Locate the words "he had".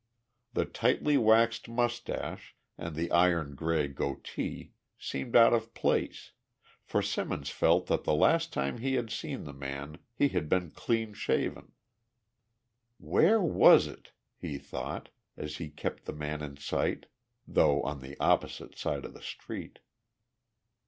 8.79-9.11, 10.15-10.49